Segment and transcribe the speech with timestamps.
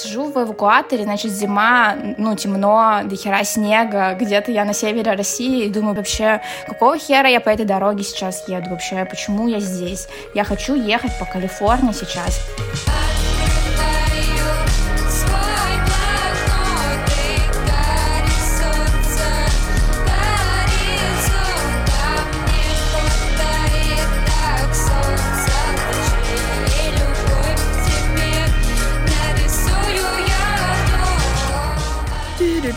[0.00, 5.70] Сижу в эвакуаторе, значит, зима, ну, темно, до снега, где-то я на севере России, и
[5.70, 10.08] думаю, вообще, какого хера я по этой дороге сейчас еду вообще, почему я здесь?
[10.34, 12.40] Я хочу ехать по Калифорнии сейчас.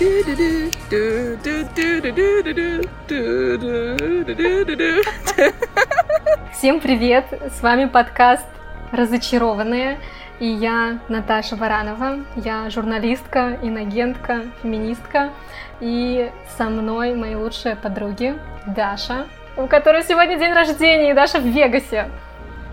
[6.52, 7.24] Всем привет!
[7.58, 8.46] С вами подкаст
[8.92, 9.98] «Разочарованные»
[10.42, 12.20] и я Наташа Варанова.
[12.36, 15.30] Я журналистка, иногентка, феминистка.
[15.80, 21.46] И со мной мои лучшие подруги Даша, у которой сегодня день рождения, и Даша в
[21.46, 22.10] Вегасе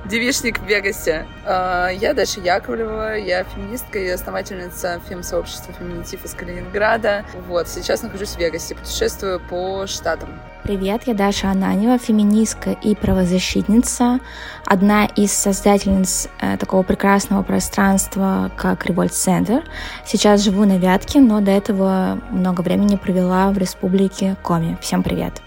[0.05, 1.27] девишник в Вегасе.
[1.45, 7.25] А, я Даша Яковлева, я феминистка и основательница фем-сообщества «Феминитив» из Калининграда.
[7.47, 10.29] Вот, сейчас нахожусь в Вегасе, путешествую по штатам.
[10.63, 14.21] Привет, я Даша Ананева, феминистка и правозащитница,
[14.67, 19.65] одна из создательниц э, такого прекрасного пространства, как Револьт Центр.
[20.05, 24.77] Сейчас живу на Вятке, но до этого много времени провела в республике Коми.
[24.81, 25.41] Всем привет!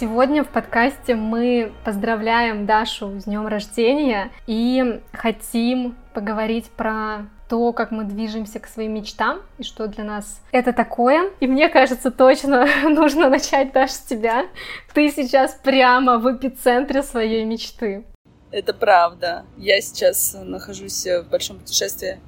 [0.00, 7.90] Сегодня в подкасте мы поздравляем Дашу с днем рождения и хотим поговорить про то, как
[7.90, 11.30] мы движемся к своим мечтам и что для нас это такое.
[11.40, 14.46] И мне кажется, точно нужно начать, Даша, с тебя.
[14.94, 18.06] Ты сейчас прямо в эпицентре своей мечты.
[18.50, 19.44] Это правда.
[19.58, 22.20] Я сейчас нахожусь в большом путешествии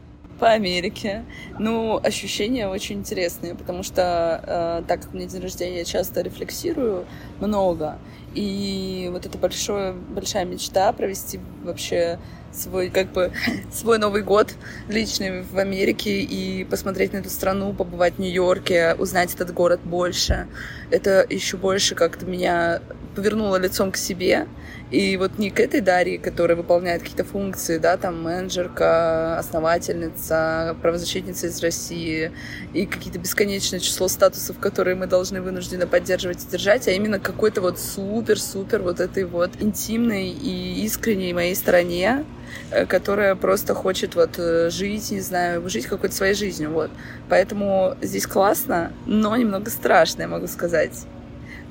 [0.42, 1.24] по Америке.
[1.60, 7.04] Ну, ощущения очень интересные, потому что э, так как мне день рождения, я часто рефлексирую
[7.38, 7.96] много.
[8.34, 12.18] И вот это большое, большая мечта провести вообще
[12.50, 13.30] свой, как бы,
[13.72, 14.56] свой Новый год
[14.88, 20.48] личный в Америке и посмотреть на эту страну, побывать в Нью-Йорке, узнать этот город больше.
[20.90, 22.82] Это еще больше как-то меня
[23.14, 24.46] повернуло лицом к себе
[24.92, 31.46] и вот не к этой Дарье, которая выполняет какие-то функции, да, там менеджерка, основательница, правозащитница
[31.46, 32.30] из России
[32.74, 37.62] и какие-то бесконечное число статусов, которые мы должны вынуждены поддерживать и держать, а именно какой-то
[37.62, 42.26] вот супер-супер вот этой вот интимной и искренней моей стороне,
[42.70, 46.90] э, которая просто хочет вот э, жить, не знаю, жить какой-то своей жизнью, вот.
[47.30, 51.06] Поэтому здесь классно, но немного страшно, я могу сказать.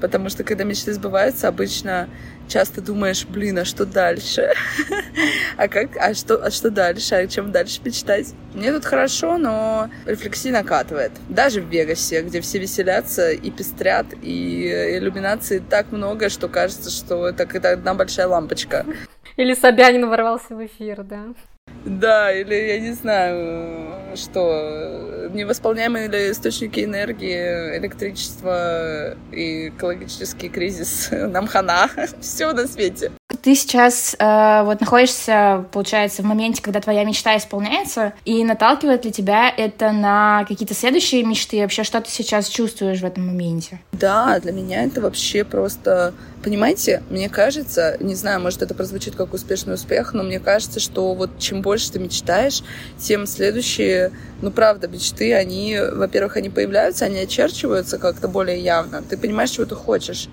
[0.02, 2.10] Потому что когда мечты сбываются, обычно
[2.48, 4.52] часто думаешь, блин, а что дальше?
[5.58, 7.16] а как, а что, а что дальше?
[7.16, 8.34] А чем дальше мечтать?
[8.54, 11.12] Мне тут хорошо, но рефлексия накатывает.
[11.30, 17.28] Даже в Вегасе, где все веселятся и пестрят, и иллюминации так много, что кажется, что
[17.28, 18.86] это какая-то одна большая лампочка.
[19.38, 21.28] Или Собянин ворвался в эфир, да?
[21.86, 31.48] Да, или я не знаю, что невосполняемые ли источники энергии, электричество и экологический кризис нам
[31.48, 31.90] хана.
[32.20, 33.12] Все на свете.
[33.42, 39.12] Ты сейчас э, вот находишься, получается, в моменте, когда твоя мечта исполняется, и наталкивает ли
[39.12, 41.62] тебя это на какие-то следующие мечты?
[41.62, 43.80] Вообще, что ты сейчас чувствуешь в этом моменте?
[43.92, 46.14] Да, для меня это вообще просто
[46.44, 51.14] Понимаете, мне кажется, не знаю, может это прозвучит как успешный успех, но мне кажется, что
[51.14, 52.64] вот чем больше ты мечтаешь,
[52.98, 59.04] тем следующие, ну правда, мечты, они, во-первых, они появляются, они очерчиваются как-то более явно.
[59.04, 60.30] Ты понимаешь, чего ты хочешь.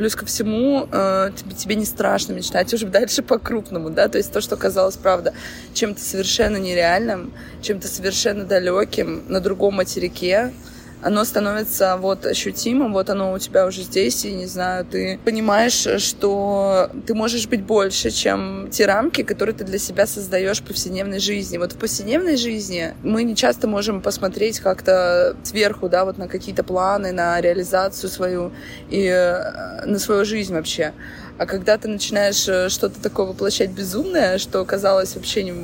[0.00, 4.32] Плюс ко всему, э, тебе, тебе не страшно мечтать уже дальше по-крупному, да, то есть
[4.32, 5.34] то, что казалось, правда,
[5.74, 10.54] чем-то совершенно нереальным, чем-то совершенно далеким на другом материке,
[11.02, 15.86] оно становится вот ощутимым, вот оно у тебя уже здесь, и, не знаю, ты понимаешь,
[16.02, 21.20] что ты можешь быть больше, чем те рамки, которые ты для себя создаешь в повседневной
[21.20, 21.58] жизни.
[21.58, 26.64] Вот в повседневной жизни мы не часто можем посмотреть как-то сверху, да, вот на какие-то
[26.64, 28.52] планы, на реализацию свою
[28.90, 30.92] и э, на свою жизнь вообще.
[31.38, 35.54] А когда ты начинаешь э, что-то такое воплощать безумное, что казалось вообще не,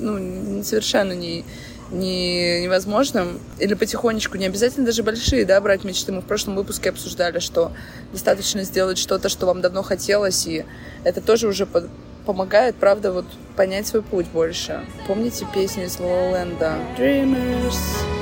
[0.00, 1.44] ну, совершенно не,
[1.90, 3.40] не, невозможным.
[3.58, 6.12] Или потихонечку, не обязательно даже большие, да, брать мечты.
[6.12, 7.72] Мы в прошлом выпуске обсуждали, что
[8.12, 10.64] достаточно сделать что-то, что вам давно хотелось, и
[11.04, 11.88] это тоже уже под,
[12.24, 14.84] помогает, правда, вот понять свой путь больше.
[15.06, 16.74] Помните песню из Лоуленда?
[16.98, 18.15] Dreamers.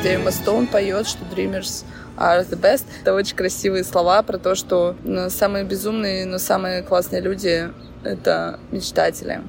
[0.00, 1.84] Где Эмма Стоун поет, что Dreamers
[2.16, 2.84] are the best.
[3.02, 4.96] Это очень красивые слова про то, что
[5.28, 7.70] самые безумные, но самые классные люди—
[8.02, 9.42] это мечтатели.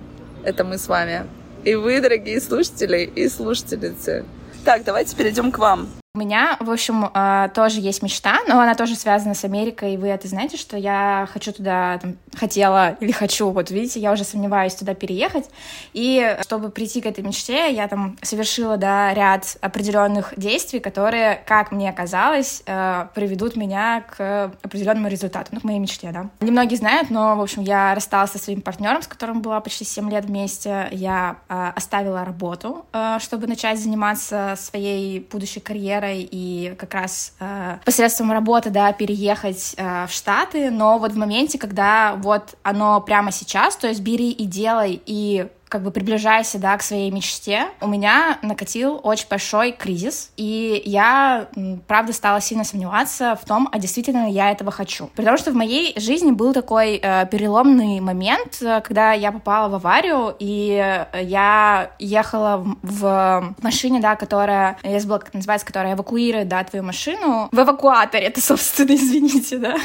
[0.44, 1.25] Это мы с вами.
[1.63, 4.25] И вы, дорогие слушатели и слушательницы.
[4.65, 5.88] Так, давайте перейдем к вам.
[6.13, 9.98] У меня, в общем, э, тоже есть мечта, но она тоже связана с Америкой, и
[9.98, 14.25] вы это знаете, что я хочу туда, там, хотела или хочу, вот видите, я уже
[14.25, 15.50] сомневаюсь туда переехать,
[15.94, 21.72] и чтобы прийти к этой мечте, я там совершила, да, ряд определенных действий, которые, как
[21.72, 26.30] мне казалось, э, приведут меня к определенному результату, ну, к моей мечте, да.
[26.42, 30.12] Немногие знают, но, в общем, я рассталась со своим партнером, с которым была почти 7
[30.12, 32.86] лет вместе, я э, оставила работу,
[33.19, 39.74] чтобы начать заниматься своей будущей карьерой, карьерой и как раз э, посредством работы, да, переехать
[39.77, 44.31] э, в Штаты, но вот в моменте, когда вот оно прямо сейчас, то есть бери
[44.31, 49.72] и делай, и как бы приближайся, да, к своей мечте, у меня накатил очень большой
[49.72, 51.48] кризис, и я,
[51.88, 55.08] правда, стала сильно сомневаться в том, а действительно я этого хочу.
[55.16, 59.76] Потому что в моей жизни был такой э, переломный момент, э, когда я попала в
[59.76, 66.66] аварию, и я ехала в, машине, да, которая, я забыла, как называется, которая эвакуирует, да,
[66.66, 69.78] твою машину, в эвакуаторе, это, собственно, извините, да,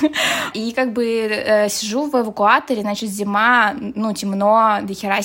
[0.52, 5.22] и как бы э, сижу в эвакуаторе, значит, зима, ну, темно, до хера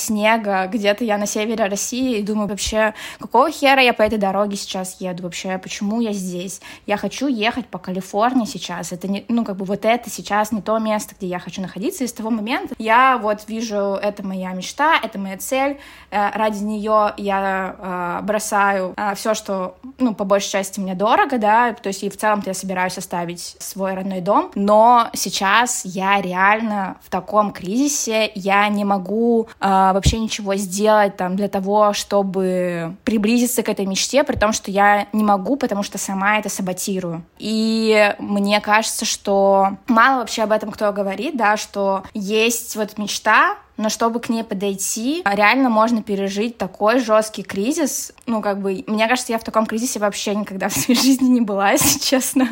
[0.52, 4.56] снега, где-то я на севере России и думаю, вообще, какого хера я по этой дороге
[4.56, 6.62] сейчас еду, вообще, почему я здесь?
[6.86, 10.62] Я хочу ехать по Калифорнии сейчас, это не, ну, как бы вот это сейчас не
[10.62, 14.52] то место, где я хочу находиться, и с того момента я вот вижу, это моя
[14.54, 15.78] мечта, это моя цель,
[16.10, 21.38] э, ради нее я э, бросаю э, все, что, ну, по большей части мне дорого,
[21.38, 26.22] да, то есть и в целом-то я собираюсь оставить свой родной дом, но сейчас я
[26.22, 32.96] реально в таком кризисе, я не могу вообще ничего чего сделать там для того, чтобы
[33.04, 37.24] приблизиться к этой мечте, при том, что я не могу, потому что сама это саботирую.
[37.38, 43.58] И мне кажется, что мало вообще об этом кто говорит, да, что есть вот мечта,
[43.82, 48.14] но чтобы к ней подойти, реально можно пережить такой жесткий кризис.
[48.28, 51.42] Ну, как бы, мне кажется, я в таком кризисе вообще никогда в своей жизни не
[51.42, 52.48] была, если честно.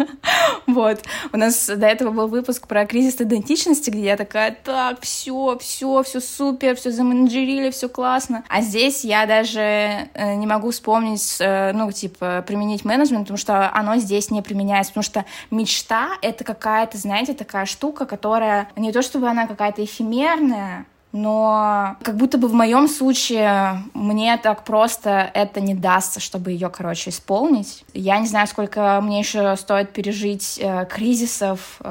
[0.66, 1.04] Вот.
[1.32, 6.04] У нас до этого был выпуск про кризис идентичности, где я такая, так, все, все,
[6.04, 8.44] все супер, все заменеджерили, все классно.
[8.50, 13.72] А здесь я даже э, не могу вспомнить, э, ну, типа, применить менеджмент, потому что
[13.74, 19.04] оно здесь не применяется, потому что мечта— это какая-то, знаете, такая штука, которая не то
[19.04, 25.62] чтобы она какая-то эфемерная, но как будто бы в моем случае мне так просто это
[25.62, 27.84] не дастся, чтобы ее, короче, исполнить.
[27.94, 31.90] Я не знаю, сколько мне еще стоит пережить э, кризисов э,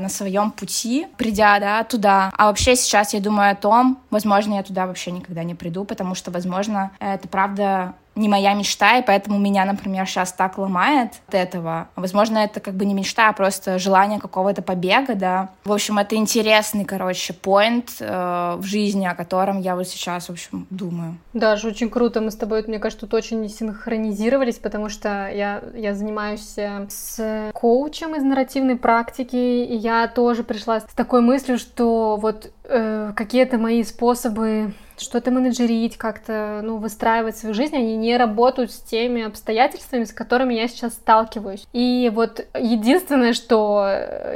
[0.00, 2.30] на своем пути, придя, да, туда.
[2.36, 6.14] А вообще сейчас я думаю о том, возможно, я туда вообще никогда не приду, потому
[6.14, 11.34] что, возможно, это правда не моя мечта, и поэтому меня, например, сейчас так ломает от
[11.34, 11.88] этого.
[11.96, 15.50] Возможно, это как бы не мечта, а просто желание какого-то побега, да.
[15.64, 20.32] В общем, это интересный, короче, поинт э, в жизни, о котором я вот сейчас, в
[20.32, 21.16] общем, думаю.
[21.32, 22.20] Даже очень круто.
[22.20, 27.50] Мы с тобой, мне кажется, тут очень синхронизировались, потому что я, я занимаюсь э, с
[27.54, 33.58] коучем из нарративной практики, и я тоже пришла с такой мыслью, что вот э, какие-то
[33.58, 40.04] мои способы что-то менеджерить, как-то, ну, выстраивать свою жизнь, они не работают с теми обстоятельствами,
[40.04, 41.66] с которыми я сейчас сталкиваюсь.
[41.72, 43.86] И вот единственное, что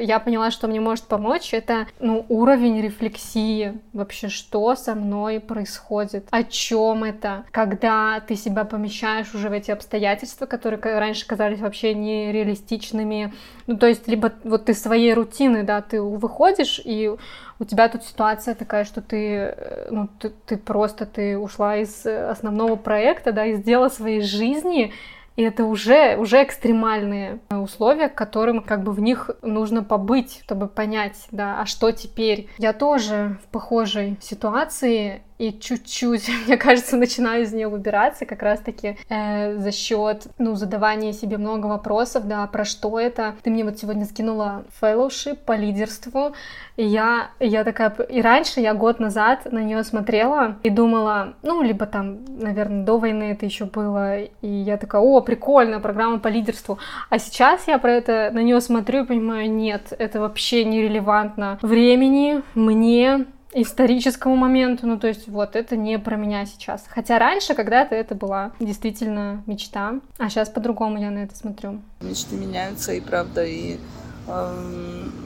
[0.00, 3.80] я поняла, что мне может помочь, это, ну, уровень рефлексии.
[3.92, 6.26] Вообще, что со мной происходит?
[6.30, 7.44] О чем это?
[7.50, 13.32] Когда ты себя помещаешь уже в эти обстоятельства, которые раньше казались вообще нереалистичными.
[13.66, 17.10] Ну, то есть, либо вот ты своей рутины, да, ты выходишь, и
[17.58, 22.06] у тебя тут ситуация такая, что ты, э, ну, ты, ты просто, ты ушла из
[22.06, 24.92] основного проекта, да, из дела своей жизни,
[25.36, 30.68] и это уже, уже экстремальные условия, к которым как бы в них нужно побыть, чтобы
[30.68, 32.48] понять, да, а что теперь.
[32.58, 38.96] Я тоже в похожей ситуации, и чуть-чуть, мне кажется, начинаю из нее выбираться как раз-таки
[39.08, 43.34] э, за счет, ну, задавания себе много вопросов, да, про что это.
[43.42, 46.34] Ты мне вот сегодня скинула fellowship по лидерству,
[46.76, 51.60] и я, я такая, и раньше я год назад на нее смотрела и думала, ну,
[51.60, 56.28] либо там, наверное, до войны это еще было, и я такая, о, прикольная программа по
[56.28, 56.78] лидерству.
[57.10, 62.42] А сейчас я про это на нее смотрю и понимаю, нет, это вообще нерелевантно времени,
[62.54, 66.84] мне, историческому моменту, ну то есть вот это не про меня сейчас.
[66.88, 71.80] Хотя раньше когда-то это была действительно мечта, а сейчас по-другому я на это смотрю.
[72.00, 73.78] Мечты меняются и правда, и
[74.26, 74.70] э,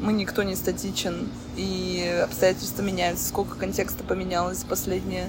[0.02, 3.28] мы никто не статичен, и обстоятельства меняются.
[3.28, 5.28] Сколько контекста поменялось за последние,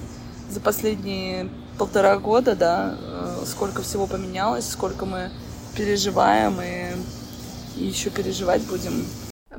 [0.49, 5.29] за последние полтора года, да, э, сколько всего поменялось, сколько мы
[5.75, 9.05] переживаем и, и еще переживать будем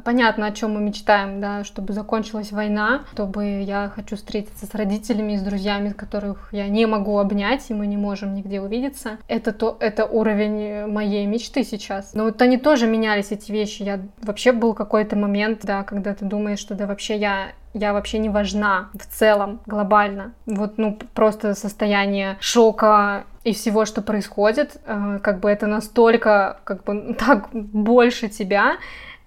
[0.04, 5.36] понятно, о чем мы мечтаем, да, чтобы закончилась война, чтобы я хочу встретиться с родителями
[5.36, 9.18] с друзьями, которых я не могу обнять, и мы не можем нигде увидеться.
[9.28, 12.14] Это то, это уровень моей мечты сейчас.
[12.14, 13.82] Но вот они тоже менялись, эти вещи.
[13.82, 18.18] Я вообще был какой-то момент, да, когда ты думаешь, что да вообще я я вообще
[18.18, 20.32] не важна в целом, глобально.
[20.46, 26.84] Вот, ну, просто состояние шока и всего, что происходит, э, как бы это настолько, как
[26.84, 28.76] бы, так больше тебя,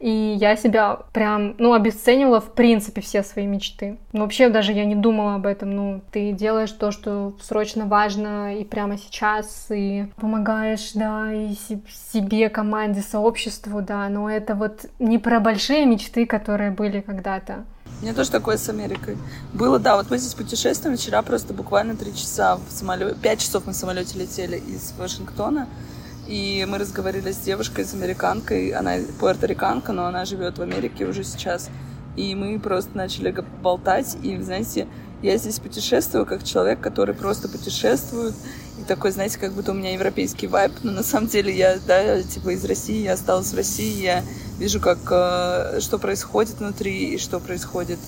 [0.02, 3.98] и я себя прям, ну, обесценивала в принципе все свои мечты.
[4.14, 5.76] Но вообще даже я не думала об этом.
[5.76, 11.56] Ну, ты делаешь то, что срочно важно и прямо сейчас, и помогаешь, да, и
[12.12, 17.66] себе, команде, сообществу, да, но это вот не про большие мечты, которые были когда-то.
[18.00, 19.16] У меня тоже такое с Америкой.
[19.54, 20.98] Было, да, вот мы здесь путешествуем.
[20.98, 25.68] Вчера просто буквально три часа в самолете, пять часов мы в самолете летели из Вашингтона.
[26.28, 28.70] И мы разговаривали с девушкой, с американкой.
[28.70, 31.70] Она пуэрториканка, но она живет в Америке уже сейчас.
[32.16, 34.18] И мы просто начали болтать.
[34.22, 34.88] И, знаете,
[35.22, 38.34] я здесь путешествую как человек, который просто путешествует.
[38.80, 40.72] И такой, знаете, как будто у меня европейский вайб.
[40.84, 44.02] Но на самом деле я, да, типа из России, я осталась в России.
[44.02, 44.24] Я
[44.58, 48.00] вижу, как, э, что происходит внутри и что происходит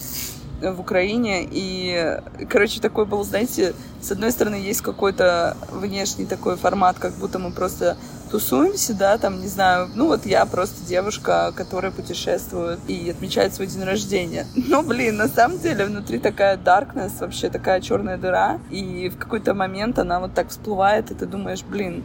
[0.72, 1.48] в Украине.
[1.50, 7.40] И, короче, такой был, знаете, с одной стороны, есть какой-то внешний такой формат, как будто
[7.40, 7.98] мы просто
[8.34, 13.68] тусуемся, да, там, не знаю, ну вот я просто девушка, которая путешествует и отмечает свой
[13.68, 14.48] день рождения.
[14.56, 19.54] Но, блин, на самом деле внутри такая darkness, вообще такая черная дыра, и в какой-то
[19.54, 22.04] момент она вот так всплывает, и ты думаешь, блин,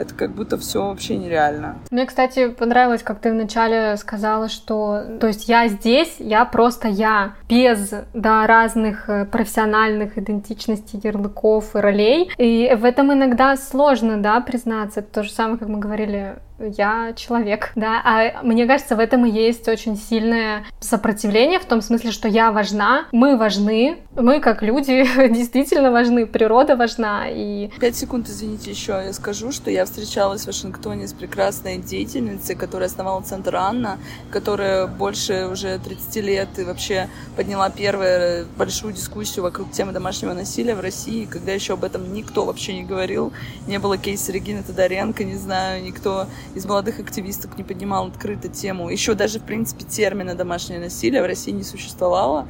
[0.00, 1.78] это как будто все вообще нереально.
[1.90, 7.34] Мне, кстати, понравилось, как ты вначале сказала, что, то есть я здесь, я просто я,
[7.48, 12.30] без, да, разных э, профессиональных идентичностей, ярлыков и ролей.
[12.38, 15.00] И в этом иногда сложно, да, признаться.
[15.00, 19.24] Это то же самое, как мы говорили я человек, да, а мне кажется, в этом
[19.26, 24.62] и есть очень сильное сопротивление, в том смысле, что я важна, мы важны, мы как
[24.62, 27.70] люди действительно важны, природа важна, и...
[27.80, 32.88] Пять секунд, извините, еще я скажу, что я встречалась в Вашингтоне с прекрасной деятельницей, которая
[32.88, 33.98] основала Центр Анна,
[34.30, 40.74] которая больше уже 30 лет и вообще подняла первую большую дискуссию вокруг темы домашнего насилия
[40.74, 43.32] в России, когда еще об этом никто вообще не говорил,
[43.66, 48.90] не было кейса Регины Тодоренко, не знаю, никто из молодых активисток не поднимал открыто тему.
[48.90, 52.48] Еще даже, в принципе, термина домашнее насилие в России не существовало.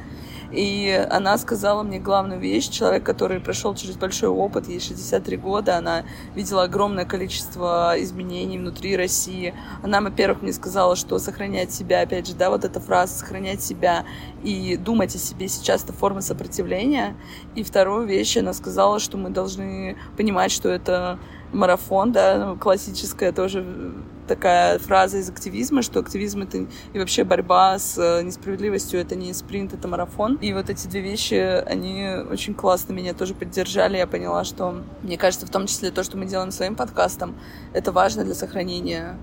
[0.51, 2.69] И она сказала мне главную вещь.
[2.69, 6.03] Человек, который прошел через большой опыт, ей 63 года, она
[6.35, 9.53] видела огромное количество изменений внутри России.
[9.81, 14.05] Она, во-первых, мне сказала, что сохранять себя, опять же, да, вот эта фраза «сохранять себя»
[14.43, 17.15] и думать о себе сейчас— это форма сопротивления.
[17.55, 21.19] И вторую вещь, она сказала, что мы должны понимать, что это
[21.53, 23.93] марафон, да, классическая тоже
[24.31, 29.33] такая фраза из активизма, что активизм это и вообще борьба с э, несправедливостью, это не
[29.33, 30.35] спринт, это марафон.
[30.35, 31.33] И вот эти две вещи,
[31.65, 33.97] они очень классно меня тоже поддержали.
[33.97, 37.35] Я поняла, что, мне кажется, в том числе то, что мы делаем своим подкастом,
[37.73, 39.17] это важно для сохранения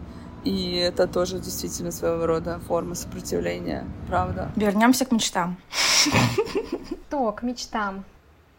[0.45, 4.53] и это тоже действительно своего рода форма сопротивления, правда.
[4.57, 5.57] Вернемся к мечтам.
[7.11, 8.05] То, к мечтам.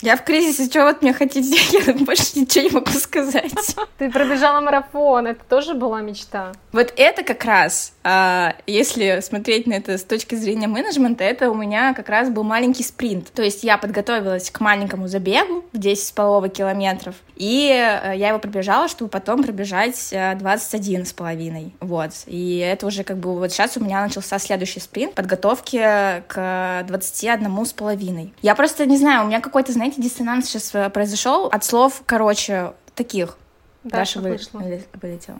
[0.02, 1.58] Я в кризисе, что вот мне хотите?
[1.86, 3.52] Я больше ничего не могу сказать.
[3.98, 6.54] Ты пробежала марафон, это тоже была мечта?
[6.72, 11.54] Вот это как раз, а, если смотреть на это с точки зрения менеджмента, это у
[11.54, 13.32] меня как раз был маленький спринт.
[13.34, 18.88] То есть я подготовилась к маленькому забегу в 10,5 километров, и э, я его пробежала,
[18.88, 21.70] чтобы потом пробежать 21 э.
[21.80, 22.12] Вот.
[22.28, 25.80] И это уже как бы вот сейчас у меня начался следующий спринт подготовки
[26.28, 28.34] к 21 с половиной.
[28.42, 32.04] Я просто не знаю, у меня какой-то, знаете, знаете, диссонанс сейчас э, произошел от слов,
[32.06, 33.38] короче, таких.
[33.84, 34.84] Даша, Даша вы...
[35.02, 35.40] вылетела.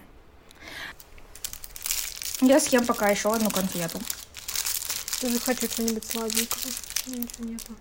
[2.42, 4.00] Я съем пока еще одну конфету.
[5.22, 6.72] Тоже хочу что-нибудь сладенького.
[7.08, 7.74] Ничего нету.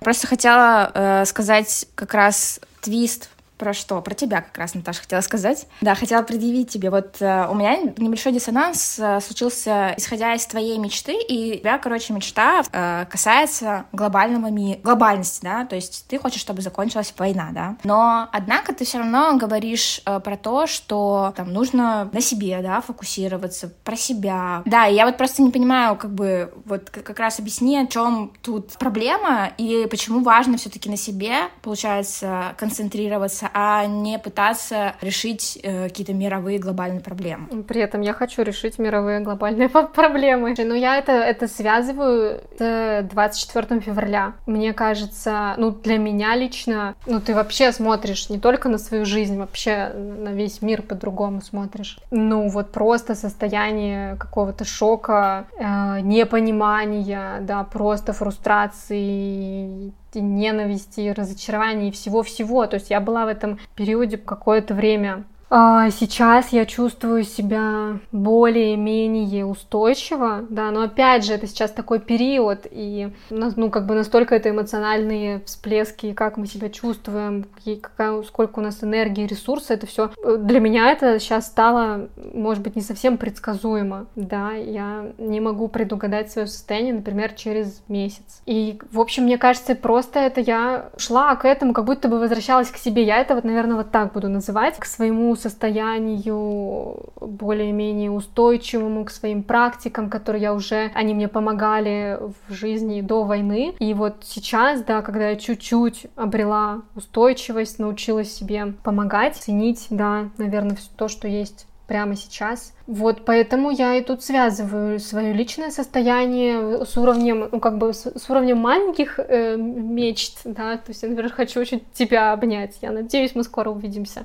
[0.00, 4.00] Просто хотела э, сказать как раз твист про что?
[4.00, 5.66] Про тебя как раз, Наташа, хотела сказать.
[5.80, 6.90] Да, хотела предъявить тебе.
[6.90, 12.12] Вот э, у меня небольшой диссонанс э, случился, исходя из твоей мечты, и тебя, короче,
[12.12, 14.78] мечта э, касается глобального ми...
[14.82, 17.76] глобальности, да, то есть ты хочешь, чтобы закончилась война, да.
[17.84, 22.82] Но, однако, ты все равно говоришь э, про то, что там нужно на себе, да,
[22.82, 24.62] фокусироваться, про себя.
[24.66, 28.32] Да, и я вот просто не понимаю, как бы, вот как раз объясни, о чем
[28.42, 35.58] тут проблема, и почему важно все-таки на себе, получается, концентрироваться развиваться, а не пытаться решить
[35.62, 37.62] э, какие-то мировые глобальные проблемы.
[37.64, 40.54] При этом я хочу решить мировые глобальные проблемы.
[40.58, 44.34] Но я это, это связываю с 24 февраля.
[44.46, 49.38] Мне кажется, ну, для меня лично, ну, ты вообще смотришь не только на свою жизнь,
[49.38, 51.98] вообще на весь мир по-другому смотришь.
[52.10, 62.66] Ну, вот просто состояние какого-то шока, э, непонимания, да, просто фрустрации, ненависти, разочарования и всего-всего.
[62.66, 70.44] То есть я была в этом периоде какое-то время сейчас я чувствую себя более-менее устойчиво,
[70.48, 75.42] да, но опять же, это сейчас такой период, и ну, как бы настолько это эмоциональные
[75.44, 77.46] всплески, как мы себя чувствуем,
[77.80, 82.76] какая, сколько у нас энергии, ресурса, это все для меня это сейчас стало, может быть,
[82.76, 88.42] не совсем предсказуемо, да, я не могу предугадать свое состояние, например, через месяц.
[88.46, 92.70] И, в общем, мне кажется, просто это я шла к этому, как будто бы возвращалась
[92.70, 93.04] к себе.
[93.04, 99.42] Я это вот, наверное, вот так буду называть, к своему состоянию более-менее устойчивому, к своим
[99.42, 103.74] практикам, которые я уже, они мне помогали в жизни до войны.
[103.78, 110.76] И вот сейчас, да, когда я чуть-чуть обрела устойчивость, научилась себе помогать, ценить, да, наверное,
[110.76, 116.84] все то, что есть прямо сейчас, вот поэтому я и тут связываю свое личное состояние
[116.86, 121.10] с уровнем, ну как бы с, с уровнем маленьких э, мечт, да, то есть я,
[121.10, 124.24] например, хочу очень тебя обнять, я надеюсь, мы скоро увидимся,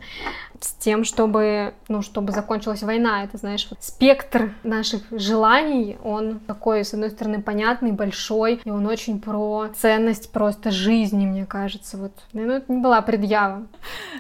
[0.59, 6.93] с тем, чтобы, ну, чтобы закончилась война, это, знаешь, спектр наших желаний, он такой, с
[6.93, 12.51] одной стороны, понятный, большой, и он очень про ценность просто жизни, мне кажется, вот, ну,
[12.51, 13.67] это не была предъява.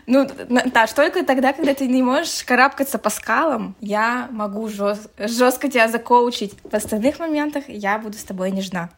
[0.05, 5.09] Ну, да, только тогда, когда ты не можешь карабкаться по скалам, я могу жест...
[5.17, 6.55] жестко тебя закоучить.
[6.63, 8.89] В остальных моментах я буду с тобой нежна.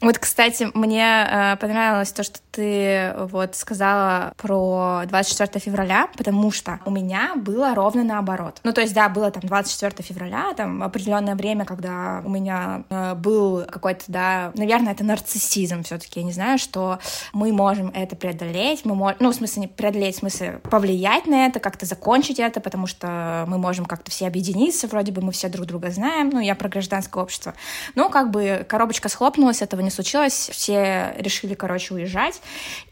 [0.00, 6.80] Вот, кстати, мне э, понравилось то, что ты вот сказала про 24 февраля, потому что
[6.84, 8.60] у меня было ровно наоборот.
[8.62, 13.14] Ну, то есть, да, было там 24 февраля, там определенное время, когда у меня э,
[13.14, 16.98] был какой-то, да, наверное, это нарциссизм все-таки, я не знаю, что
[17.32, 21.46] мы можем это преодолеть, мы можем, ну, в смысле, не преодолеть, в смысле, повлиять на
[21.46, 25.48] это, как-то закончить это, потому что мы можем как-то все объединиться, вроде бы мы все
[25.48, 27.54] друг друга знаем, ну, я про гражданское общество.
[27.94, 32.40] Но как бы коробочка схлопнулась, этого не случилось, все решили, короче, уезжать.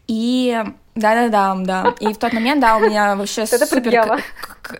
[0.09, 0.63] И
[0.95, 1.93] да-да-да, да.
[1.99, 4.21] И в тот момент, да, у меня вообще супер,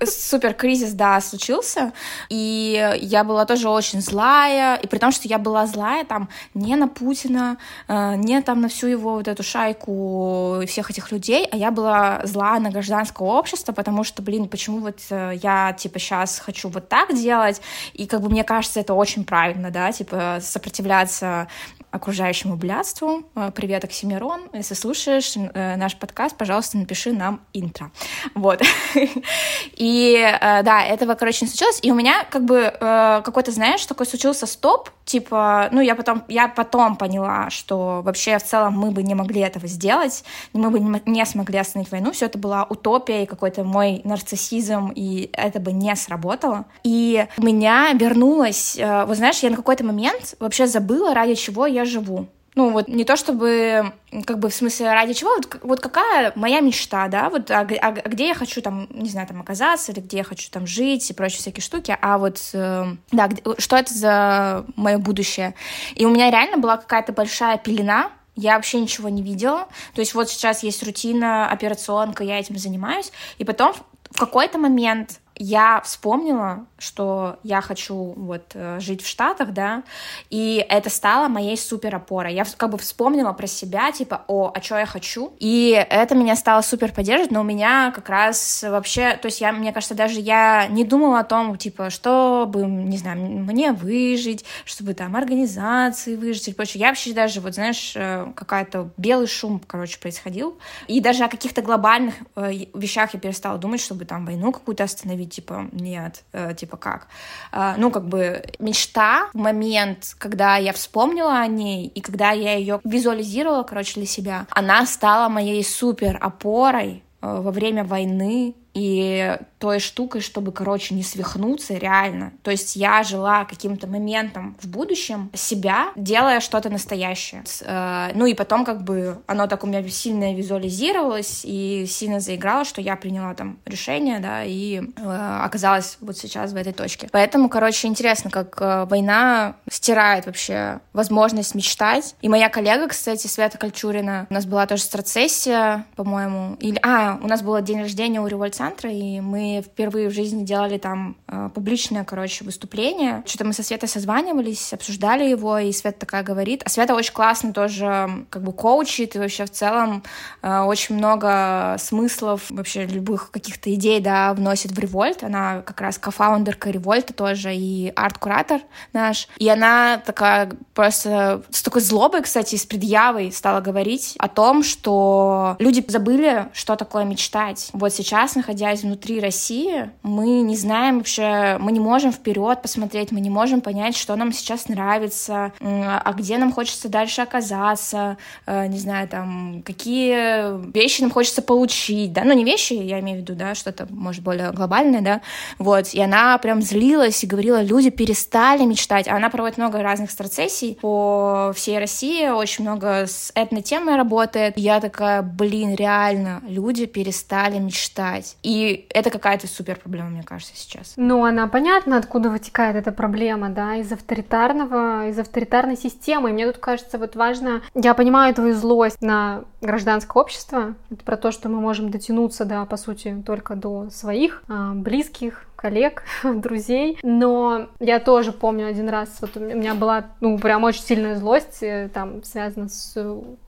[0.05, 1.93] супер кризис, да, случился.
[2.29, 4.75] И я была тоже очень злая.
[4.75, 8.69] И при том, что я была злая там не на Путина, э, не там на
[8.69, 13.71] всю его вот эту шайку всех этих людей, а я была зла на гражданское общество,
[13.71, 17.61] потому что, блин, почему вот э, я, типа, сейчас хочу вот так делать,
[17.93, 21.47] и как бы мне кажется, это очень правильно, да, типа, сопротивляться
[21.91, 23.23] окружающему блядству.
[23.35, 24.41] Э, привет, Оксимирон.
[24.53, 27.91] Если слушаешь э, наш подкаст, пожалуйста, напиши нам интро.
[28.35, 28.61] Вот.
[29.75, 31.79] И э, да, этого, короче, не случилось.
[31.81, 36.47] И у меня как бы какой-то, знаешь, такой случился стоп, типа, ну, я потом, я
[36.47, 40.23] потом поняла, что вообще в целом мы бы не могли этого сделать,
[40.53, 45.29] мы бы не смогли остановить войну, все это была утопия и какой-то мой нарциссизм, и
[45.33, 46.65] это бы не сработало.
[46.83, 51.78] И у меня вернулась, вот знаешь, я на какой-то момент вообще забыла, ради чего я
[51.85, 52.27] живу.
[52.55, 53.93] Ну, вот не то чтобы,
[54.25, 57.91] как бы, в смысле, ради чего, вот, вот какая моя мечта, да, вот, а, а,
[57.91, 61.13] где я хочу там, не знаю, там оказаться, или где я хочу там жить и
[61.13, 65.53] прочие всякие штуки, а вот, э, да, где, что это за мое будущее.
[65.95, 69.67] И у меня реально была какая-то большая пелена, я вообще ничего не видела.
[69.93, 73.11] То есть вот сейчас есть рутина, операционка, я этим занимаюсь.
[73.37, 73.73] И потом
[74.11, 79.83] в какой-то момент я вспомнила, что я хочу вот э, жить в Штатах, да,
[80.29, 82.33] и это стало моей супер опорой.
[82.33, 86.35] Я как бы вспомнила про себя, типа, о, а что я хочу, и это меня
[86.35, 90.19] стало супер поддерживать, но у меня как раз вообще, то есть я, мне кажется, даже
[90.19, 96.49] я не думала о том, типа, чтобы, не знаю, мне выжить, чтобы там организации выжить
[96.49, 96.81] и прочее.
[96.81, 101.61] Я вообще даже, вот знаешь, э, какая-то белый шум, короче, происходил, и даже о каких-то
[101.61, 106.77] глобальных э, вещах я перестала думать, чтобы там войну какую-то остановить, типа, нет, э, типа,
[106.77, 107.07] как?
[107.51, 112.55] Э, ну, как бы мечта в момент, когда я вспомнила о ней, и когда я
[112.55, 119.37] ее визуализировала, короче, для себя, она стала моей супер опорой э, во время войны, и
[119.59, 122.31] той штукой, чтобы, короче, не свихнуться реально.
[122.43, 127.43] То есть я жила каким-то моментом в будущем себя, делая что-то настоящее.
[127.61, 132.63] Э, ну и потом как бы оно так у меня сильно визуализировалось и сильно заиграло,
[132.63, 137.09] что я приняла там решение, да, и э, оказалась вот сейчас в этой точке.
[137.11, 142.15] Поэтому, короче, интересно, как э, война стирает вообще возможность мечтать.
[142.21, 146.79] И моя коллега, кстати, Света Кольчурина, у нас была тоже страцессия, по-моему, или...
[146.81, 148.27] А, у нас был день рождения у
[148.59, 153.23] Револьцентра, и мы впервые в жизни делали там э, публичное, короче, выступление.
[153.25, 156.61] Что-то мы со Светой созванивались, обсуждали его, и Света такая говорит.
[156.65, 160.03] А Света очень классно тоже как бы коучит, и вообще в целом
[160.41, 165.23] э, очень много смыслов, вообще любых каких-то идей, да, вносит в Револьт.
[165.23, 168.61] Она как раз кофаундерка Револьта тоже и арт-куратор
[168.93, 169.27] наш.
[169.37, 175.55] И она такая просто с такой злобой, кстати, с предъявой стала говорить о том, что
[175.59, 177.69] люди забыли, что такое мечтать.
[177.73, 183.19] Вот сейчас, находясь внутри России, мы не знаем вообще, мы не можем вперед посмотреть, мы
[183.19, 188.79] не можем понять, что нам сейчас нравится, а где нам хочется дальше оказаться, э, не
[188.79, 193.35] знаю, там, какие вещи нам хочется получить, да, ну не вещи, я имею в виду,
[193.35, 195.21] да, что-то, может, более глобальное, да,
[195.59, 200.09] вот, и она прям злилась и говорила, люди перестали мечтать, а она проводит много разных
[200.09, 207.59] страцессий по всей России, очень много с этнотемой работает, я такая, блин, реально, люди перестали
[207.59, 210.93] мечтать, и это какая-то супер проблема, мне кажется, сейчас.
[210.95, 216.47] Ну, она понятно, откуда вытекает эта проблема, да, из авторитарного, из авторитарной системы, и мне
[216.47, 221.49] тут кажется, вот важно, я понимаю твою злость на гражданское общество, это про то, что
[221.49, 227.99] мы можем дотянуться, да, по сути, только до своих а, близких, коллег, друзей, но я
[227.99, 232.23] тоже помню один раз, вот у меня была, ну, прям очень сильная злость, э, там,
[232.23, 232.95] связана с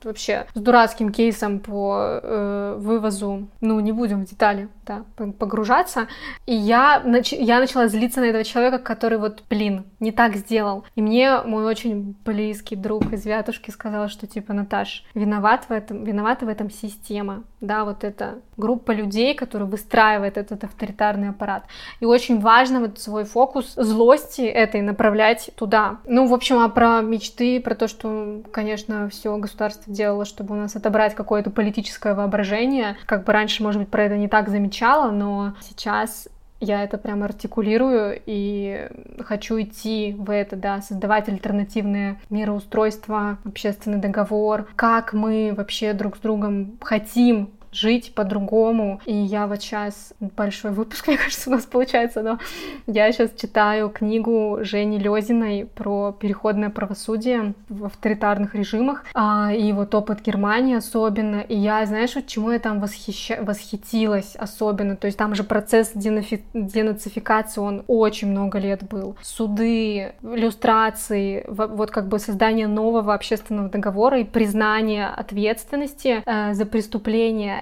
[0.02, 5.04] вообще с дурацким кейсом по э, вывозу, ну, не будем в детали, да,
[5.38, 6.08] погружаться,
[6.46, 7.32] и я, нач...
[7.32, 11.64] я начала злиться на этого человека, который вот, блин, не так сделал, и мне мой
[11.64, 16.70] очень близкий друг из Вятушки сказал, что, типа, Наташ, виноват в этом, виновата в этом
[16.70, 21.64] система, да, вот эта группа людей, которые выстраивает этот авторитарный аппарат.
[22.00, 25.98] И очень важно вот свой фокус злости этой направлять туда.
[26.06, 30.58] Ну, в общем, а про мечты, про то, что, конечно, все государство делало, чтобы у
[30.58, 32.96] нас отобрать какое-то политическое воображение.
[33.06, 36.28] Как бы раньше, может быть, про это не так замечала, но сейчас
[36.62, 44.68] я это прям артикулирую и хочу идти в это, да, создавать альтернативные мироустройства, общественный договор,
[44.76, 49.00] как мы вообще друг с другом хотим жить по-другому.
[49.06, 52.38] И я вот сейчас, большой выпуск, мне кажется, у нас получается, но
[52.86, 59.94] я сейчас читаю книгу Жени Лезиной про переходное правосудие в авторитарных режимах, а, и вот
[59.94, 61.40] опыт Германии особенно.
[61.40, 63.42] И я, знаешь, вот чему я там восхища...
[63.42, 64.96] восхитилась особенно?
[64.96, 66.44] То есть там же процесс денофи...
[66.52, 69.16] денацификации, он очень много лет был.
[69.22, 76.64] Суды, иллюстрации, вот как бы создание нового общественного договора и признание ответственности э, за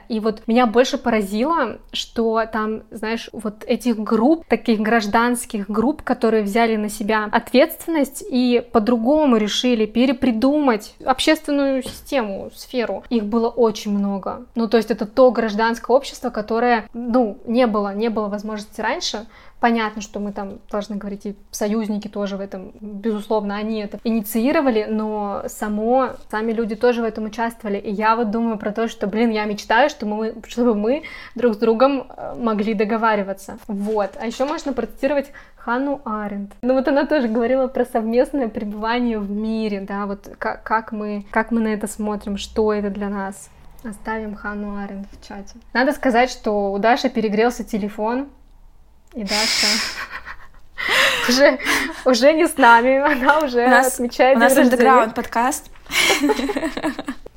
[0.09, 6.43] и вот меня больше поразило, что там, знаешь, вот этих групп, таких гражданских групп, которые
[6.43, 13.05] взяли на себя ответственность и по-другому решили перепридумать общественную систему, сферу.
[13.11, 14.47] Их было очень много.
[14.55, 19.27] Ну, то есть это то гражданское общество, которое, ну, не было, не было возможности раньше,
[19.61, 24.87] Понятно, что мы там должны говорить, и союзники тоже в этом, безусловно, они это инициировали,
[24.89, 27.77] но само, сами люди тоже в этом участвовали.
[27.77, 31.03] И я вот думаю про то, что, блин, я мечтаю, что мы, чтобы мы
[31.35, 33.59] друг с другом э, могли договариваться.
[33.67, 34.13] Вот.
[34.19, 36.53] А еще можно процитировать Хану Аренд.
[36.63, 41.27] Ну вот она тоже говорила про совместное пребывание в мире, да, вот как, как, мы,
[41.31, 43.51] как мы на это смотрим, что это для нас.
[43.85, 45.57] Оставим Хану Аренд в чате.
[45.73, 48.29] Надо сказать, что у Даши перегрелся телефон,
[49.15, 49.67] и Даша
[51.29, 51.59] уже,
[52.05, 55.71] уже не с нами, она уже у нас, отмечает У нас андеграунд подкаст.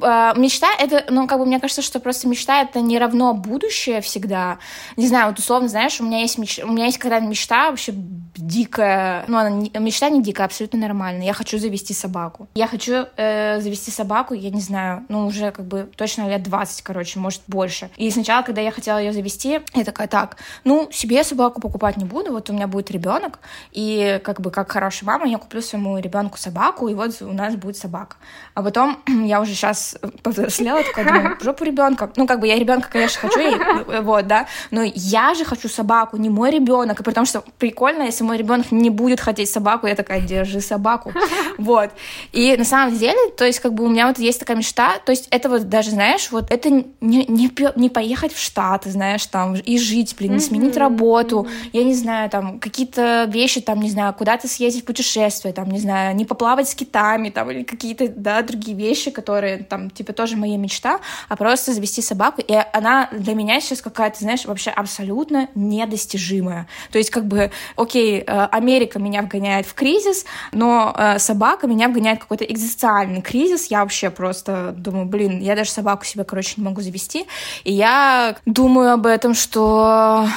[0.00, 4.00] А, мечта— это, ну, как бы, мне кажется, что просто мечта— это не равно будущее
[4.00, 4.58] всегда.
[4.96, 6.60] Не знаю, вот условно, знаешь, у меня есть меч...
[6.60, 9.70] у меня есть когда-то мечта вообще дикая, ну, она не...
[9.78, 11.26] мечта не дикая, абсолютно нормальная.
[11.26, 12.48] Я хочу завести собаку.
[12.54, 16.82] Я хочу э, завести собаку, я не знаю, ну, уже как бы точно лет 20,
[16.82, 17.90] короче, может, больше.
[17.96, 22.06] И сначала, когда я хотела ее завести, я такая, так, ну, себе собаку покупать не
[22.06, 23.40] буду, вот у меня будет ребенок,
[23.72, 27.56] и как бы как хорошая мама я куплю своему ребенку собаку, и вот у нас
[27.56, 28.16] будет собака.
[28.54, 32.10] А потом я уже сейчас раз повзрослела, такая думаю, жопу ребенка.
[32.16, 36.16] Ну, как бы я ребенка, конечно, хочу, и, вот, да, но я же хочу собаку,
[36.16, 37.00] не мой ребенок.
[37.00, 41.12] И потому что прикольно, если мой ребенок не будет хотеть собаку, я такая, держи собаку.
[41.58, 41.90] Вот.
[42.32, 45.10] И на самом деле, то есть, как бы у меня вот есть такая мечта, то
[45.10, 49.54] есть это вот даже, знаешь, вот это не, не, не поехать в Штаты, знаешь, там,
[49.54, 54.14] и жить, блин, не сменить работу, я не знаю, там, какие-то вещи, там, не знаю,
[54.14, 58.42] куда-то съездить в путешествие, там, не знаю, не поплавать с китами, там, или какие-то, да,
[58.42, 63.34] другие вещи, которые, там, типа, тоже моя мечта, а просто завести собаку, и она для
[63.34, 66.68] меня сейчас какая-то, знаешь, вообще абсолютно недостижимая.
[66.90, 71.88] То есть, как бы, окей, э, Америка меня вгоняет в кризис, но э, собака меня
[71.88, 76.56] вгоняет в какой-то экзистенциальный кризис, я вообще просто думаю, блин, я даже собаку себе, короче,
[76.58, 77.24] не могу завести,
[77.64, 80.28] и я думаю об этом, что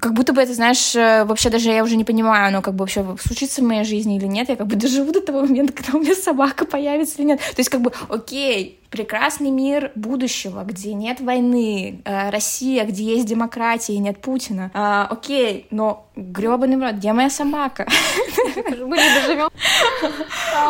[0.00, 2.80] как будто бы это, знаешь, э, вообще даже я уже не понимаю, оно как бы
[2.80, 5.96] вообще случится в моей жизни или нет, я как бы доживу до того момента, когда
[5.96, 7.38] у меня собака появится или нет.
[7.40, 13.26] То есть как бы, окей, прекрасный мир будущего, где нет войны, э, Россия, где есть
[13.26, 14.70] демократия и нет Путина.
[14.74, 17.86] А, окей, но гребаный брат, где моя собака?
[18.56, 19.48] Мы не доживем.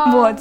[0.07, 0.37] Вот.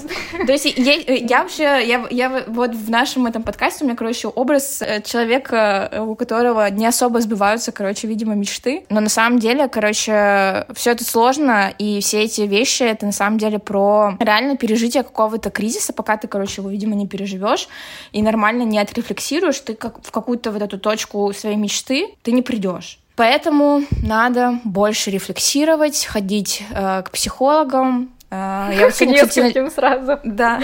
[0.46, 4.28] То есть я, я вообще, я, я вот в нашем этом подкасте у меня, короче,
[4.28, 8.86] образ э, человека, э, у которого не особо сбиваются, короче, видимо, мечты.
[8.90, 13.38] Но на самом деле, короче, все это сложно, и все эти вещи, это на самом
[13.38, 17.68] деле про реально пережитие какого-то кризиса, пока ты, короче, его, видимо, не переживешь
[18.12, 22.42] и нормально не отрефлексируешь, ты как в какую-то вот эту точку своей мечты ты не
[22.42, 23.01] придешь.
[23.16, 30.20] Поэтому надо больше рефлексировать, ходить э, к психологам, э, я вот сегодня, кстати, сразу.
[30.24, 30.60] Да.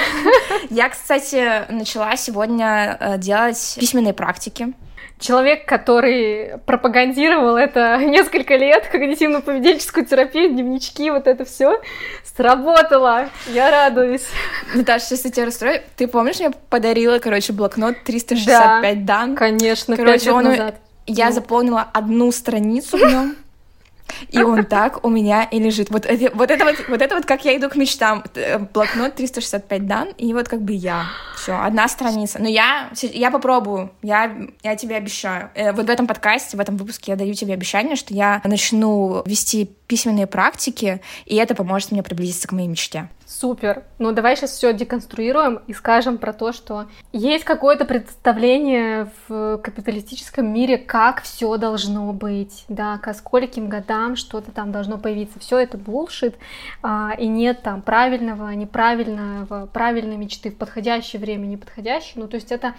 [0.69, 4.73] Я, кстати, начала сегодня э, делать письменные практики
[5.19, 11.81] человек, который пропагандировал это несколько лет, когнитивно-поведенческую терапию, дневнички, вот это все
[12.23, 13.29] сработало.
[13.47, 14.27] Я радуюсь.
[14.75, 15.81] Наташа, сейчас я тебя расстрою.
[15.95, 19.35] Ты помнишь, я подарила, короче, блокнот 365 да, дан?
[19.35, 20.45] конечно, короче, он...
[20.45, 20.75] назад.
[21.07, 21.31] Я ну.
[21.31, 23.35] заполнила одну страницу в нем.
[24.29, 25.89] И он так у меня и лежит.
[25.89, 28.23] Вот, это, вот, это вот, вот это вот как я иду к мечтам.
[28.35, 31.05] Э, блокнот 365 дан, и вот как бы я.
[31.35, 32.39] Все, одна страница.
[32.41, 35.49] Но я, я попробую, я, я тебе обещаю.
[35.55, 39.23] Э, вот в этом подкасте, в этом выпуске я даю тебе обещание, что я начну
[39.25, 43.09] вести письменные практики, и это поможет мне приблизиться к моей мечте.
[43.27, 43.83] Супер.
[43.99, 50.47] Ну, давай сейчас все деконструируем и скажем про то, что есть какое-то представление в капиталистическом
[50.53, 55.39] мире, как все должно быть, да, к скольким годам что-то там должно появиться.
[55.39, 56.37] Все это булшит,
[56.81, 62.21] а, и нет там правильного, неправильного, правильной мечты в подходящее время, неподходящее.
[62.21, 62.75] Ну, то есть это,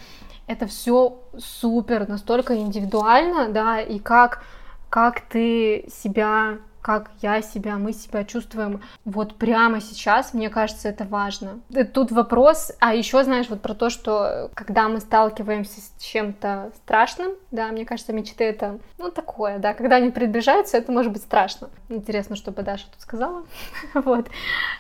[0.47, 4.43] это все супер, настолько индивидуально, да, и как,
[4.89, 6.57] как ты себя
[6.88, 11.61] как я себя, мы себя чувствуем вот прямо сейчас, мне кажется, это важно.
[11.74, 16.72] Э, тут вопрос, а еще знаешь вот про то, что когда мы сталкиваемся с чем-то
[16.77, 21.20] страшным, да, мне кажется, мечты это, ну, такое, да, когда они приближаются, это может быть
[21.20, 21.68] страшно.
[21.90, 23.44] Интересно, что бы Даша тут сказала,
[23.92, 24.31] вот.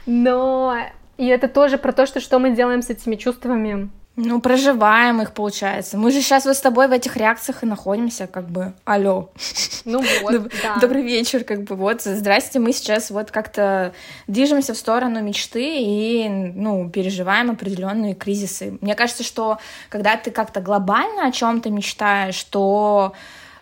[0.06, 0.78] Но
[1.18, 3.90] и это тоже про то, что что мы делаем с этими чувствами
[4.20, 5.96] ну, проживаем их, получается.
[5.96, 9.30] Мы же сейчас вот с тобой в этих реакциях и находимся, как бы, алло.
[9.84, 10.76] Ну вот, да.
[10.80, 13.92] Добрый вечер, как бы, вот, здрасте, мы сейчас вот как-то
[14.26, 18.76] движемся в сторону мечты и, ну, переживаем определенные кризисы.
[18.80, 23.12] Мне кажется, что когда ты как-то глобально о чем-то мечтаешь, то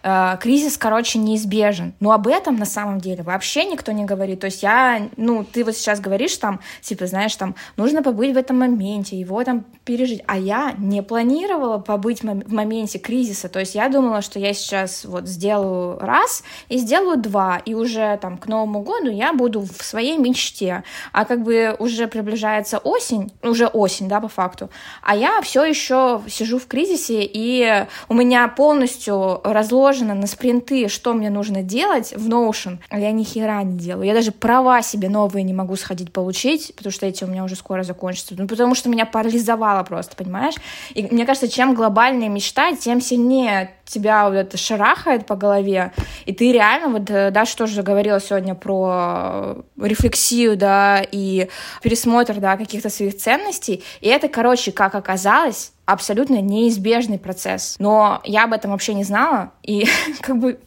[0.06, 1.94] э, кризис, короче, неизбежен.
[1.98, 4.40] Но об этом на самом деле вообще никто не говорит.
[4.40, 8.36] То есть я, ну, ты вот сейчас говоришь там, типа, знаешь, там, нужно побыть в
[8.36, 10.22] этом моменте, его там пережить.
[10.26, 13.48] А я не планировала побыть в моменте кризиса.
[13.48, 18.16] То есть я думала, что я сейчас вот сделаю раз и сделаю два, и уже
[18.22, 20.84] там к Новому году я буду в своей мечте.
[21.12, 24.70] А как бы уже приближается осень, уже осень, да, по факту,
[25.02, 30.88] а я все еще сижу в кризисе, и у меня полностью разложен разложено на спринты,
[30.88, 34.06] что мне нужно делать в Notion, а я ни хера не делаю.
[34.06, 37.56] Я даже права себе новые не могу сходить получить, потому что эти у меня уже
[37.56, 38.34] скоро закончатся.
[38.36, 40.54] Ну, потому что меня парализовало просто, понимаешь?
[40.94, 45.92] И мне кажется, чем глобальнее мечта, тем сильнее тебя вот это шарахает по голове,
[46.24, 51.48] и ты реально, вот э, Даша тоже говорила сегодня про рефлексию, да, и
[51.82, 57.76] пересмотр, да, каких-то своих ценностей, и это, короче, как оказалось, абсолютно неизбежный процесс.
[57.78, 59.86] Но я об этом вообще не знала, и
[60.20, 60.58] как бы,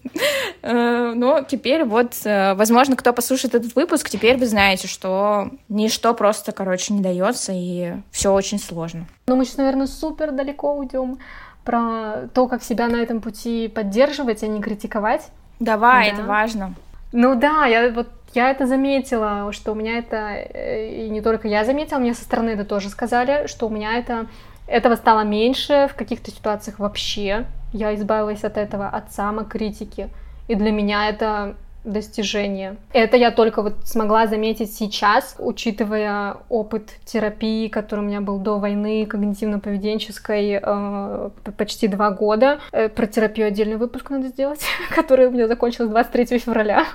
[0.62, 6.14] э, но теперь вот, э, возможно, кто послушает этот выпуск, теперь вы знаете, что ничто
[6.14, 9.06] просто, короче, не дается, и все очень сложно.
[9.28, 11.20] Ну, мы сейчас, наверное, супер далеко уйдем
[11.66, 15.28] про то, как себя на этом пути поддерживать, а не критиковать.
[15.60, 16.16] Давай, да.
[16.16, 16.76] это важно.
[17.12, 21.48] Ну да, я вот я это заметила, что у меня это, э, и не только
[21.48, 24.28] я заметила, мне со стороны это тоже сказали, что у меня это
[24.70, 27.46] Этого стало меньше, в каких-то ситуациях вообще.
[27.74, 30.10] Я избавилась от этого, от самокритики.
[30.48, 32.76] И для меня это достижение.
[32.94, 38.60] Это я только вот смогла заметить сейчас, учитывая опыт терапии, который у меня был до
[38.60, 42.60] войны, когнитивно-поведенческой, э, почти два года.
[42.72, 44.62] Э, про терапию отдельный выпуск надо сделать,
[44.96, 46.86] который у меня закончился 23 февраля.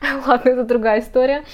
[0.26, 1.44] Ладно, это другая история.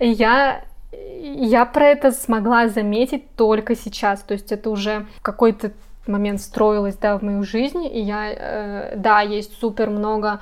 [0.00, 5.72] Я я про это смогла заметить только сейчас, то есть это уже какой-то
[6.06, 10.40] момент строилось, да, в мою жизнь, и я, э, да, есть супер много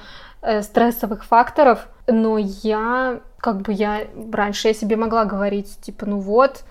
[0.48, 6.20] Э, стрессовых факторов, но я, как бы я раньше я себе могла говорить, типа, ну
[6.20, 6.62] вот,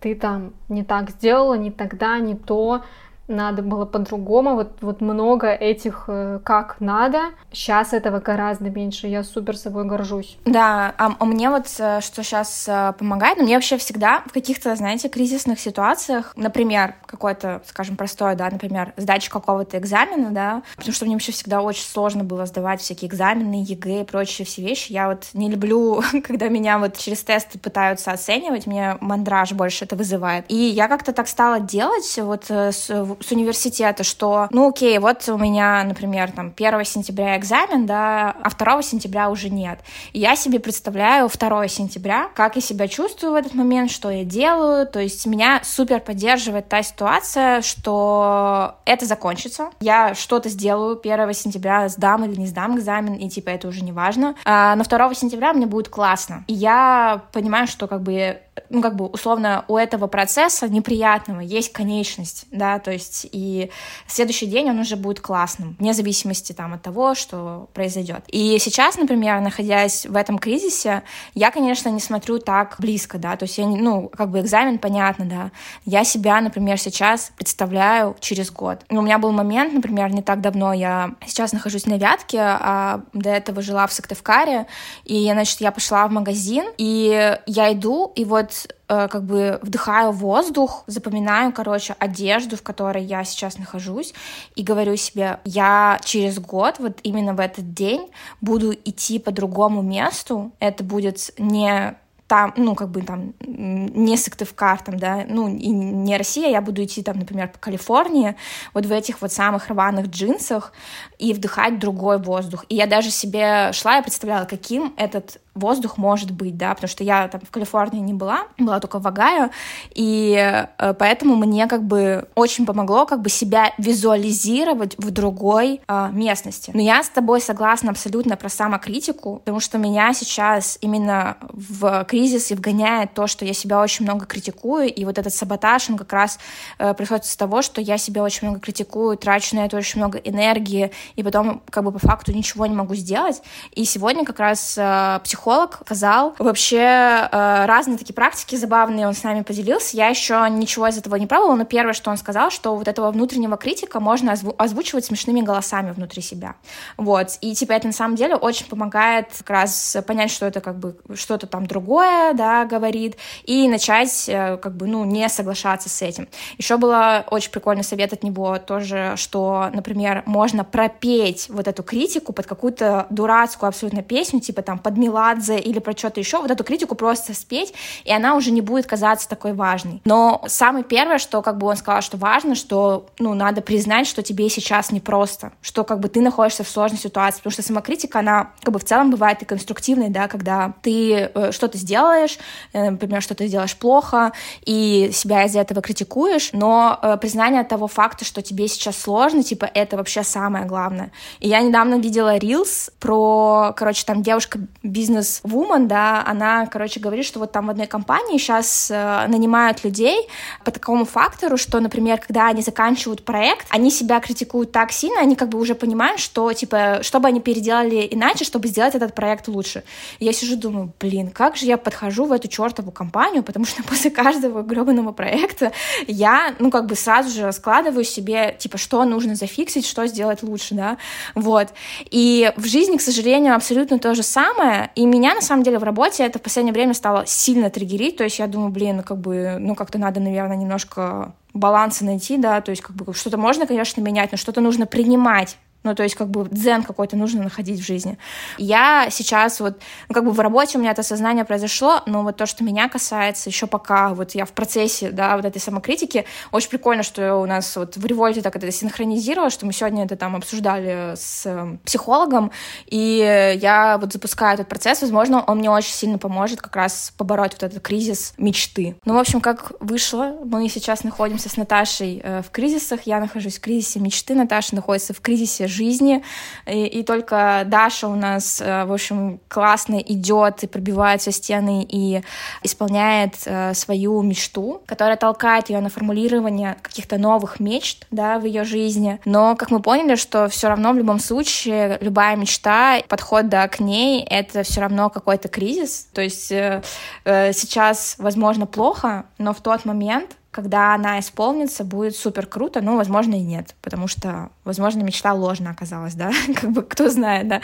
[0.00, 2.82] ты там не так сделала, не тогда, не то,
[3.30, 7.30] надо было по-другому, вот, вот много этих э, как надо.
[7.52, 10.36] Сейчас этого гораздо меньше, я супер собой горжусь.
[10.44, 14.32] Да, а, а мне вот э, что сейчас э, помогает, ну, мне вообще всегда в
[14.32, 20.92] каких-то, знаете, кризисных ситуациях, например, какой-то, скажем, простой, да, например, сдача какого-то экзамена, да, потому
[20.92, 24.92] что мне вообще всегда очень сложно было сдавать всякие экзамены, ЕГЭ и прочие все вещи.
[24.92, 29.96] Я вот не люблю, когда меня вот через тесты пытаются оценивать, мне мандраж больше это
[29.96, 30.44] вызывает.
[30.48, 32.90] И я как-то так стала делать вот с
[33.20, 38.50] с университета, что, ну окей, вот у меня, например, там 1 сентября экзамен, да, а
[38.50, 39.80] 2 сентября уже нет.
[40.12, 44.24] И я себе представляю 2 сентября, как я себя чувствую в этот момент, что я
[44.24, 51.34] делаю, то есть меня супер поддерживает та ситуация, что это закончится, я что-то сделаю 1
[51.34, 54.34] сентября, сдам или не сдам экзамен, и типа это уже не важно.
[54.44, 56.44] А на 2 сентября мне будет классно.
[56.46, 61.72] И я понимаю, что как бы ну, как бы, условно, у этого процесса неприятного есть
[61.72, 63.70] конечность, да, то есть и
[64.06, 68.24] следующий день он уже будет классным, вне зависимости там от того, что произойдет.
[68.28, 71.02] И сейчас, например, находясь в этом кризисе,
[71.34, 75.24] я, конечно, не смотрю так близко, да, то есть я, ну, как бы экзамен, понятно,
[75.24, 75.50] да,
[75.84, 78.80] я себя, например, сейчас представляю через год.
[78.88, 83.30] У меня был момент, например, не так давно, я сейчас нахожусь на Вятке, а до
[83.30, 84.66] этого жила в Сыктывкаре,
[85.04, 88.49] и, значит, я пошла в магазин, и я иду, и вот
[88.90, 94.12] Э, как бы вдыхаю воздух, запоминаю, короче, одежду, в которой я сейчас нахожусь,
[94.56, 98.10] и говорю себе, я через год, вот именно в этот день,
[98.40, 101.94] буду идти по другому месту, это будет не
[102.26, 106.82] там, ну, как бы там, не Сыктывкар, там, да, ну, и не Россия, я буду
[106.84, 108.36] идти там, например, по Калифорнии,
[108.72, 110.72] вот в этих вот самых рваных джинсах
[111.18, 112.64] и вдыхать другой воздух.
[112.68, 117.04] И я даже себе шла и представляла, каким этот воздух может быть, да, потому что
[117.04, 119.50] я там в Калифорнии не была, была только в Огайо,
[119.94, 120.34] и
[120.78, 126.70] э, поэтому мне как бы очень помогло как бы себя визуализировать в другой э, местности.
[126.72, 132.50] Но я с тобой согласна абсолютно про самокритику, потому что меня сейчас именно в кризис
[132.50, 136.12] и вгоняет то, что я себя очень много критикую, и вот этот саботаж, он как
[136.12, 136.38] раз
[136.78, 140.18] э, происходит с того, что я себя очень много критикую, трачу на это очень много
[140.18, 143.42] энергии, и потом как бы по факту ничего не могу сделать.
[143.72, 149.14] И сегодня как раз э, психолог психолог сказал вообще э, разные такие практики забавные, он
[149.14, 149.96] с нами поделился.
[149.96, 153.10] Я еще ничего из этого не пробовала, но первое, что он сказал, что вот этого
[153.10, 156.54] внутреннего критика можно озву- озвучивать смешными голосами внутри себя.
[156.96, 157.30] Вот.
[157.40, 160.96] И типа это на самом деле очень помогает как раз понять, что это как бы
[161.14, 166.28] что-то там другое, да, говорит, и начать э, как бы, ну, не соглашаться с этим.
[166.58, 172.32] Еще было очень прикольный совет от него тоже, что, например, можно пропеть вот эту критику
[172.32, 176.50] под какую-то дурацкую абсолютно песню, типа там под Меладзе Меладзе или про что-то еще, вот
[176.50, 177.72] эту критику просто спеть,
[178.04, 180.00] и она уже не будет казаться такой важной.
[180.04, 184.22] Но самое первое, что как бы он сказал, что важно, что, ну, надо признать, что
[184.22, 188.50] тебе сейчас непросто, что как бы ты находишься в сложной ситуации, потому что самокритика, она
[188.62, 192.38] как бы в целом бывает и конструктивной, да, когда ты э, что-то сделаешь,
[192.72, 194.32] э, например, что ты делаешь плохо,
[194.64, 199.70] и себя из-за этого критикуешь, но э, признание того факта, что тебе сейчас сложно, типа,
[199.72, 201.12] это вообще самое главное.
[201.40, 207.24] И я недавно видела рилс про, короче, там девушка бизнес бизнес-вумен, да, она, короче, говорит,
[207.24, 210.28] что вот там в одной компании сейчас э, нанимают людей
[210.64, 215.36] по такому фактору, что, например, когда они заканчивают проект, они себя критикуют так сильно, они
[215.36, 219.48] как бы уже понимают, что, типа, что бы они переделали иначе, чтобы сделать этот проект
[219.48, 219.82] лучше.
[220.18, 224.10] Я сижу, думаю, блин, как же я подхожу в эту чертову компанию, потому что после
[224.10, 225.72] каждого гребаного проекта
[226.06, 230.74] я, ну, как бы сразу же складываю себе, типа, что нужно зафиксить, что сделать лучше,
[230.74, 230.96] да,
[231.34, 231.68] вот.
[232.10, 235.82] И в жизни, к сожалению, абсолютно то же самое, и меня, на самом деле, в
[235.82, 239.18] работе это в последнее время стало сильно триггерить, то есть я думаю, блин, ну, как
[239.18, 243.66] бы, ну, как-то надо, наверное, немножко баланса найти, да, то есть как бы что-то можно,
[243.66, 247.80] конечно, менять, но что-то нужно принимать Ну, то есть, как бы, дзен какой-то нужно находить
[247.80, 248.18] в жизни.
[248.58, 252.36] Я сейчас вот, ну, как бы в работе у меня это сознание произошло, но вот
[252.36, 256.68] то, что меня касается, еще пока вот я в процессе, да, вот этой самокритики, очень
[256.68, 260.36] прикольно, что у нас вот в револьте так это синхронизировалось, что мы сегодня это там
[260.36, 262.52] обсуждали с эм, психологом,
[262.86, 267.52] и я вот запускаю этот процесс, возможно, он мне очень сильно поможет как раз побороть
[267.52, 268.96] вот этот кризис мечты.
[269.06, 273.58] Ну, в общем, как вышло, мы сейчас находимся с Наташей э, в кризисах, я нахожусь
[273.58, 276.22] в кризисе мечты, Наташа находится в кризисе жизни,
[276.66, 281.86] и, и только Даша у нас, э, в общем, классно идет и пробивает все стены
[281.88, 282.22] и
[282.62, 288.64] исполняет э, свою мечту, которая толкает ее на формулирование каких-то новых мечт, да, в ее
[288.64, 289.20] жизни.
[289.24, 293.80] Но, как мы поняли, что все равно в любом случае любая мечта, подход да, к
[293.80, 296.08] ней, это все равно какой-то кризис.
[296.12, 296.82] То есть э,
[297.24, 303.34] сейчас, возможно, плохо, но в тот момент когда она исполнится, будет супер круто, ну, возможно,
[303.34, 307.60] и нет, потому что, возможно, мечта ложная оказалась, да, как бы кто знает, да.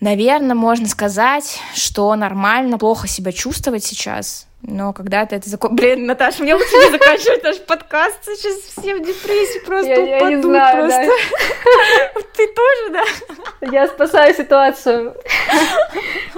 [0.00, 5.74] Наверное, можно сказать, что нормально, плохо себя чувствовать сейчас, но когда-то это закон...
[5.74, 10.20] Блин, Наташа, мне лучше не заканчивать наш подкаст, сейчас все в депрессии просто я, упадут.
[10.20, 11.06] Я не знаю, просто.
[11.06, 12.20] Да.
[12.36, 13.66] Ты тоже, да?
[13.72, 15.16] Я спасаю ситуацию.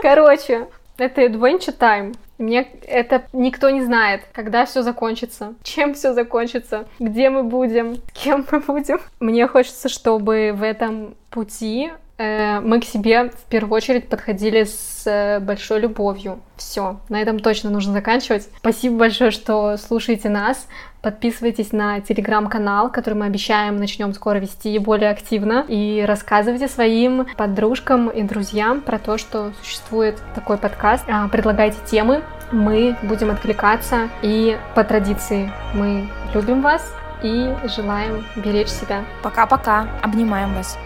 [0.01, 2.15] Короче, это adventure time.
[2.39, 8.47] Мне это никто не знает, когда все закончится, чем все закончится, где мы будем, кем
[8.51, 9.01] мы будем.
[9.21, 15.03] Мне хочется, чтобы в этом пути э, мы к себе в первую очередь подходили с
[15.07, 16.41] э, большой любовью.
[16.57, 18.49] Все, на этом точно нужно заканчивать.
[18.59, 20.67] Спасибо большое, что слушаете нас.
[21.03, 25.65] Подписывайтесь на телеграм-канал, который мы обещаем начнем скоро вести более активно.
[25.67, 31.05] И рассказывайте своим подружкам и друзьям про то, что существует такой подкаст.
[31.09, 32.23] А, предлагайте темы,
[32.53, 34.11] мы будем откликаться.
[34.23, 36.95] И по традиции мы любим вас
[37.25, 39.05] и желаем беречь себя.
[39.25, 39.89] Пока-пока.
[40.03, 40.79] Обнимаем вас.